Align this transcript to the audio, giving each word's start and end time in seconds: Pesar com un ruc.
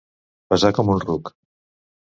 Pesar 0.53 0.71
com 0.79 0.91
un 0.95 1.05
ruc. 1.05 1.33